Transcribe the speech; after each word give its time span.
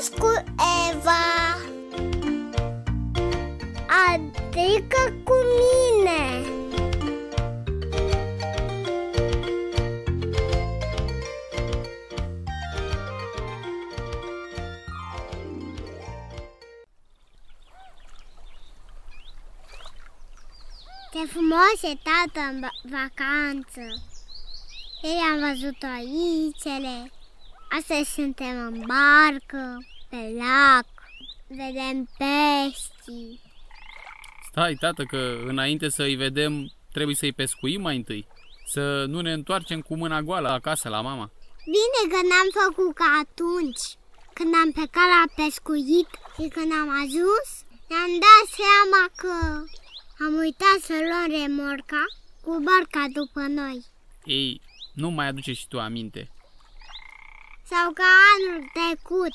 Nas 0.00 0.08
cu 0.08 0.44
Eva 0.88 1.56
Adică 4.08 5.20
cu 5.24 5.34
mine 5.60 6.44
Ce 21.12 21.26
frumos 21.26 21.82
e 21.82 21.98
tată 22.02 22.46
în 22.50 22.60
vacanță! 22.82 23.80
Ieri 25.02 25.24
am 25.32 25.40
văzut 25.48 25.76
oițele, 25.82 27.10
astăzi 27.78 28.12
suntem 28.12 28.56
în 28.66 28.84
barcă 28.86 29.89
pe 30.10 30.34
lac 30.38 30.86
Vedem 31.46 32.08
pești 32.18 33.40
Stai, 34.50 34.74
tată, 34.74 35.04
că 35.04 35.42
înainte 35.46 35.88
să 35.88 36.02
îi 36.02 36.14
vedem, 36.14 36.72
trebuie 36.92 37.14
să-i 37.14 37.32
pescuim 37.32 37.80
mai 37.80 37.96
întâi. 37.96 38.26
Să 38.66 39.04
nu 39.08 39.20
ne 39.20 39.32
întoarcem 39.32 39.80
cu 39.80 39.96
mâna 39.96 40.20
goală 40.22 40.48
acasă 40.48 40.88
la 40.88 41.00
mama. 41.00 41.30
Bine 41.64 42.00
că 42.12 42.20
n-am 42.30 42.48
făcut 42.62 42.94
ca 42.94 43.08
atunci 43.24 43.84
Când 44.32 44.54
am 44.62 44.70
plecat 44.72 45.08
la 45.16 45.24
pescuit 45.40 46.10
și 46.34 46.48
când 46.54 46.70
am 46.80 46.88
ajuns 47.02 47.48
Ne-am 47.90 48.12
dat 48.26 48.44
seama 48.60 49.02
că 49.22 49.34
am 50.24 50.32
uitat 50.44 50.78
să 50.88 50.94
luăm 51.08 51.28
remorca 51.38 52.04
cu 52.44 52.52
barca 52.66 53.04
după 53.18 53.40
noi 53.60 53.78
Ei, 54.24 54.60
nu 54.94 55.08
mai 55.10 55.26
aduce 55.26 55.52
și 55.52 55.68
tu 55.68 55.80
aminte. 55.80 56.30
Sau 57.70 57.92
ca 57.92 58.08
anul 58.32 58.60
trecut 58.76 59.34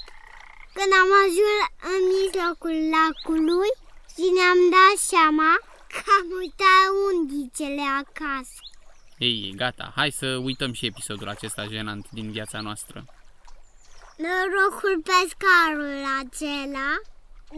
Când 0.78 0.92
am 1.02 1.10
ajuns 1.26 1.62
în 1.94 2.02
mijlocul 2.16 2.76
lacului 2.96 3.72
și 4.14 4.26
ne-am 4.38 4.60
dat 4.76 4.96
seama 5.12 5.52
că 5.92 6.02
am 6.18 6.28
uitat 6.42 6.86
undicele 7.08 7.86
acasă 8.02 8.60
Ei, 9.18 9.54
gata, 9.62 9.92
hai 9.96 10.12
să 10.12 10.28
uităm 10.50 10.72
și 10.74 10.86
episodul 10.86 11.28
acesta 11.30 11.64
jenant 11.74 12.06
din 12.18 12.32
viața 12.32 12.60
noastră. 12.60 13.06
Norocul 14.24 14.96
pescarul 15.10 16.04
acela 16.20 16.92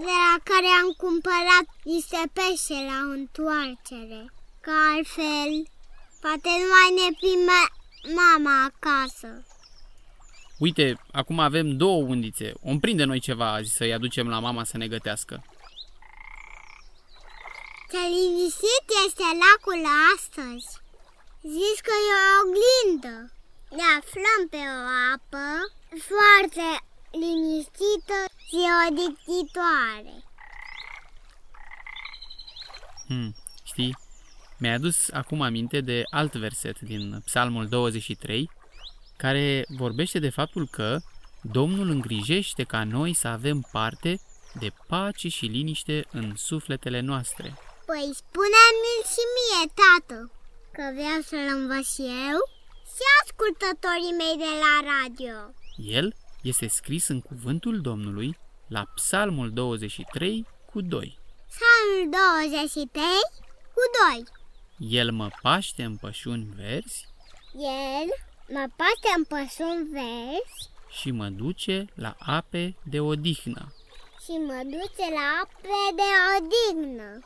de 0.05 0.15
la 0.23 0.33
care 0.49 0.69
am 0.81 0.89
cumpărat 1.03 1.65
niște 1.83 2.21
pește 2.37 2.77
la 2.91 2.99
întoarcere. 3.15 4.21
Că 4.61 4.71
altfel, 4.93 5.51
poate 6.21 6.49
nu 6.61 6.67
mai 6.75 6.89
ne 6.99 7.07
prime 7.19 7.61
mama 8.19 8.55
acasă. 8.69 9.29
Uite, 10.57 10.99
acum 11.11 11.39
avem 11.39 11.77
două 11.77 12.03
undițe. 12.03 12.53
Om 12.61 12.79
prinde 12.79 13.03
noi 13.03 13.19
ceva 13.19 13.53
azi 13.53 13.75
să-i 13.75 13.93
aducem 13.93 14.27
la 14.27 14.39
mama 14.39 14.63
să 14.63 14.77
ne 14.77 14.87
gătească. 14.87 15.45
Ce 17.91 17.97
liniștit 17.97 18.85
este 19.07 19.23
lacul 19.43 19.81
astăzi. 20.15 20.67
Zici 21.41 21.81
că 21.87 21.93
e 22.09 22.13
o 22.19 22.29
oglindă. 22.41 23.31
Ne 23.69 23.85
aflăm 23.99 24.41
pe 24.49 24.57
o 24.57 24.83
apă 25.13 25.45
foarte 26.09 26.67
liniștită 27.11 28.19
și 28.47 28.59
odihnitoare. 28.87 30.15
Hmm, 33.07 33.35
știi, 33.63 33.97
mi-ai 34.57 34.73
adus 34.73 35.11
acum 35.11 35.41
aminte 35.41 35.81
de 35.81 36.03
alt 36.09 36.35
verset 36.35 36.79
din 36.79 37.21
Psalmul 37.25 37.67
23, 37.67 38.49
care 39.17 39.65
vorbește 39.67 40.19
de 40.19 40.29
faptul 40.29 40.67
că 40.67 40.97
Domnul 41.41 41.89
îngrijește 41.89 42.63
ca 42.63 42.83
noi 42.83 43.13
să 43.13 43.27
avem 43.27 43.67
parte 43.71 44.19
de 44.59 44.71
pace 44.87 45.27
și 45.27 45.45
liniște 45.45 46.05
în 46.11 46.35
sufletele 46.35 46.99
noastre. 46.99 47.57
Păi 47.85 48.11
spune-mi 48.13 49.05
și 49.13 49.23
mie, 49.35 49.71
tată, 49.79 50.31
că 50.71 50.83
vreau 50.93 51.21
să-l 51.29 51.57
învăț 51.57 51.93
și 51.93 52.01
eu 52.01 52.39
și 52.93 53.03
ascultătorii 53.23 54.17
mei 54.21 54.37
de 54.37 54.51
la 54.63 54.73
radio. 54.91 55.35
El 55.97 56.15
este 56.41 56.67
scris 56.67 57.07
în 57.07 57.21
cuvântul 57.21 57.81
Domnului 57.81 58.37
la 58.67 58.83
Psalmul 58.95 59.51
23 59.51 60.45
cu 60.71 60.81
2. 60.81 61.19
Psalmul 61.49 62.17
23 62.49 63.03
cu 63.73 63.81
2. 64.13 64.23
El 64.77 65.11
mă 65.11 65.27
paște 65.41 65.83
în 65.83 65.95
pășuni 65.97 66.47
verzi 66.55 67.07
El 67.53 68.07
mă 68.49 68.65
paște 68.75 69.09
în 69.17 69.23
pășuni 69.23 69.87
verzi 69.91 70.69
și 70.99 71.11
mă 71.11 71.27
duce 71.27 71.85
la 71.95 72.15
ape 72.19 72.75
de 72.83 72.99
odihnă. 72.99 73.73
și 74.23 74.31
mă 74.31 74.59
duce 74.63 75.05
la 75.17 75.25
ape 75.41 75.79
de 75.99 76.09
odihnă. 76.35 77.19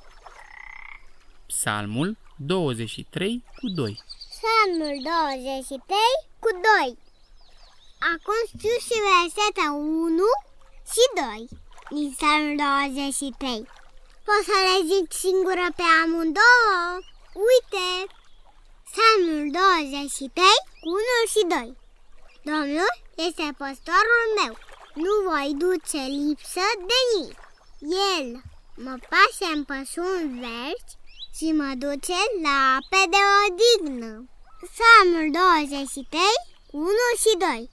Psalmul 1.47 2.17
23 2.37 3.43
cu 3.59 3.67
2. 3.69 3.99
Psalmul 4.33 4.95
23 5.03 5.97
cu 6.39 6.49
2. 6.85 6.97
Acum 8.13 8.39
știu 8.51 8.75
și 8.87 8.95
versetul 9.09 9.71
1 9.73 10.23
și 10.93 11.03
2 11.15 11.59
din 11.95 12.09
Psalmul 12.17 12.55
23. 12.57 13.67
Pot 14.27 14.41
să 14.49 14.57
le 14.67 14.77
zic 14.91 15.05
singură 15.23 15.65
pe 15.79 15.85
amândouă? 16.01 16.79
Uite! 17.49 17.87
Psalmul 18.89 19.43
23 19.51 20.70
cu 20.81 20.89
1 20.89 20.99
și 21.33 21.41
2. 21.55 21.77
Domnul 22.49 22.91
este 23.27 23.45
păstorul 23.61 24.25
meu. 24.39 24.53
Nu 25.03 25.13
voi 25.29 25.49
duce 25.63 26.01
lipsă 26.19 26.65
de 26.89 26.99
nimic. 27.11 27.39
El 28.17 28.27
mă 28.85 28.95
pase 29.11 29.45
în 29.55 29.63
păsuni 29.63 30.39
verzi 30.43 30.97
și 31.37 31.47
mă 31.59 31.71
duce 31.83 32.19
la 32.45 32.57
ape 32.77 33.01
de 33.13 33.21
odihnă. 33.41 34.11
Psalmul 34.65 35.27
23, 35.31 36.19
1 36.71 36.87
și 37.23 37.31
2 37.37 37.69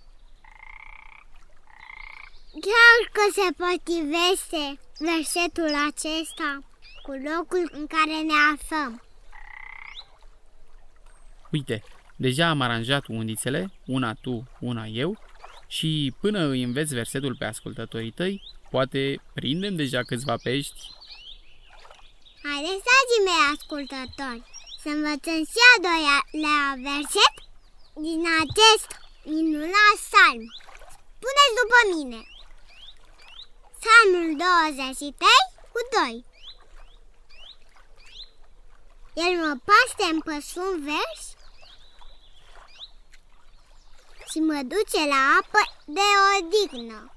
Chiar 2.67 2.99
că 3.13 3.25
se 3.37 3.49
potrivește 3.63 4.65
versetul 4.99 5.73
acesta 5.89 6.51
cu 7.03 7.13
locul 7.13 7.71
în 7.73 7.87
care 7.87 8.21
ne 8.21 8.39
aflăm. 8.53 9.03
Uite, 11.51 11.85
deja 12.19 12.49
am 12.49 12.61
aranjat 12.61 13.05
undițele, 13.07 13.71
una 13.87 14.15
tu, 14.15 14.49
una 14.61 14.87
eu, 14.87 15.19
și 15.67 16.15
până 16.21 16.41
îi 16.49 16.63
înveți 16.63 16.95
versetul 16.95 17.37
pe 17.37 17.45
ascultătorii 17.45 18.11
tăi, 18.11 18.43
poate 18.71 19.23
prindem 19.35 19.77
deja 19.77 20.03
câțiva 20.03 20.37
pești. 20.43 20.81
Haideți, 22.43 22.85
dragii 22.89 23.27
mei 23.27 23.43
ascultători, 23.55 24.43
să 24.83 24.89
învățăm 24.97 25.41
și 25.53 25.61
a 25.71 25.75
doilea 25.87 26.65
verset 26.89 27.35
din 28.07 28.23
acest 28.43 28.89
minunat 29.35 29.97
psalm. 30.05 30.45
Spuneți 31.17 31.57
după 31.61 31.81
mine. 31.95 32.21
Psalmul 33.79 34.29
23 34.37 35.29
cu 35.73 35.81
2. 35.95 36.25
El 39.25 39.33
mă 39.43 39.53
paște 39.69 40.05
în 40.13 40.21
păsuni 40.29 40.85
verzi 40.89 41.38
și 44.31 44.39
mă 44.39 44.61
duce 44.63 45.01
la 45.15 45.21
apă 45.41 45.63
de 45.85 46.09
odihnă. 46.35 47.13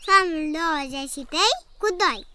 Psalmul 0.00 0.52
23 0.52 1.38
cu 1.78 1.86
2 1.88 2.26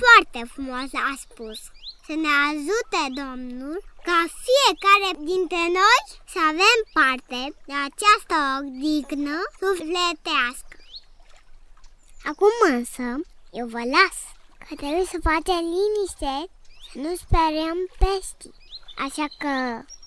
Foarte 0.00 0.50
frumos 0.52 0.90
a 0.92 1.14
spus. 1.18 1.60
Să 2.06 2.14
ne 2.14 2.32
ajute 2.48 3.20
Domnul 3.20 3.84
ca 4.02 4.18
fiecare 4.46 5.10
dintre 5.30 5.64
noi 5.80 6.02
să 6.32 6.38
avem 6.52 6.78
parte 6.98 7.40
de 7.66 7.74
această 7.88 8.36
odihnă 8.58 9.36
sufletească. 9.60 10.76
Acum 12.30 12.54
însă, 12.76 13.06
eu 13.50 13.66
vă 13.66 13.82
las 13.96 14.16
că 14.68 14.74
trebuie 14.74 15.04
să 15.04 15.26
facem 15.30 15.62
liniște 15.76 16.34
să 16.92 16.98
nu 16.98 17.14
sperăm 17.14 17.78
pești. 17.98 18.46
Așa 19.04 19.26
că 19.38 19.52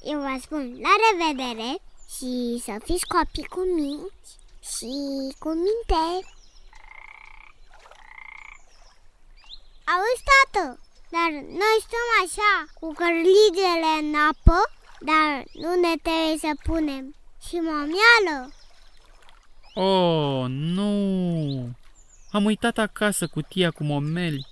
eu 0.04 0.20
vă 0.20 0.38
spun 0.42 0.80
la 0.86 0.94
revedere 1.06 1.72
și 2.16 2.62
să 2.66 2.74
fiți 2.84 3.06
copii 3.06 3.52
cu 3.54 3.62
minți 3.76 4.32
și 4.74 4.94
cu 5.40 5.50
minte. 5.50 6.06
Auzi, 9.94 10.24
tată, 10.30 10.80
dar 11.10 11.30
noi 11.32 11.78
stăm 11.86 12.10
așa, 12.24 12.54
cu 12.80 12.94
cărligele 12.94 13.92
în 14.02 14.14
apă, 14.30 14.60
dar 15.00 15.44
nu 15.54 15.72
ne 15.80 15.94
trebuie 16.02 16.38
să 16.38 16.52
punem 16.64 17.16
și 17.48 17.56
momială. 17.56 18.52
Oh, 19.74 20.46
nu! 20.48 21.70
Am 22.32 22.46
uitat 22.46 22.78
acasă 22.78 23.28
cutia 23.28 23.72
cu 23.72 23.84
momeli. 23.84 24.48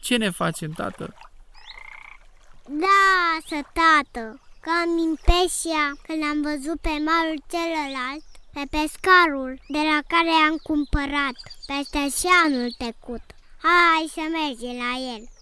Ce 0.00 0.16
ne 0.16 0.30
facem, 0.30 0.70
tată? 0.70 1.14
Da, 2.68 3.38
să 3.48 3.60
tată, 3.72 4.40
că 4.60 4.70
am 4.82 4.98
impresia 4.98 5.92
că 6.06 6.14
l-am 6.14 6.42
văzut 6.42 6.80
pe 6.80 6.88
malul 7.04 7.42
celălalt 7.50 8.24
pe 8.52 8.62
pescarul 8.70 9.60
de 9.68 9.78
la 9.78 9.98
care 10.06 10.30
am 10.48 10.56
cumpărat 10.62 11.36
peste 11.66 12.08
și 12.18 12.26
anul 12.44 12.74
trecut. 12.78 13.22
Hai 13.62 14.12
să 14.14 14.20
mergem 14.20 14.76
la 14.76 14.92
el. 15.14 15.33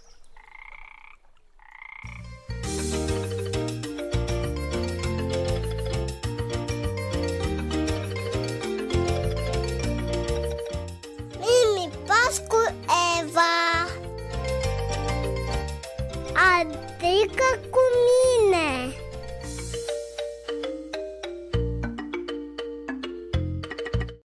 Eva 17.02 17.12
Adică 17.12 17.44
cu 17.70 17.71
mine 17.71 17.71